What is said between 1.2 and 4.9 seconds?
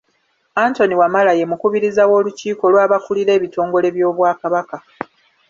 ye mukubiriza w'olukiiko lw'abakulira ebitongole by'Obwakabaka.